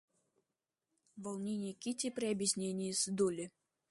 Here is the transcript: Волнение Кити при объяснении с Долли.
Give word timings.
Волнение 1.15 1.73
Кити 1.73 2.09
при 2.09 2.25
объяснении 2.31 2.91
с 2.91 3.05
Долли. 3.05 3.51